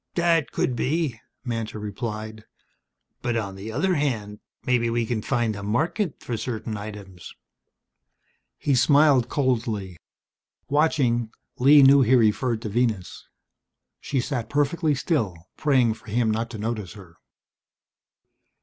"That 0.15 0.51
could 0.51 0.75
be," 0.75 1.19
Mantor 1.45 1.77
replied. 1.77 2.43
"But 3.21 3.37
on 3.37 3.53
the 3.53 3.71
other 3.71 3.93
hand, 3.93 4.39
maybe 4.65 4.89
we 4.89 5.05
can 5.05 5.21
find 5.21 5.55
a 5.55 5.61
market 5.61 6.23
for 6.23 6.37
certain 6.37 6.75
items." 6.75 7.35
He 8.57 8.73
smiled 8.73 9.29
coldly. 9.29 9.97
Watching, 10.67 11.29
Lee 11.59 11.83
knew 11.83 12.01
he 12.01 12.15
referred 12.15 12.63
to 12.63 12.69
Venus. 12.69 13.27
She 13.99 14.19
sat 14.19 14.49
perfectly 14.49 14.95
still, 14.95 15.35
praying 15.55 15.93
for 15.93 16.07
him 16.07 16.31
not 16.31 16.49
to 16.49 16.57
notice 16.57 16.93
her. 16.93 17.17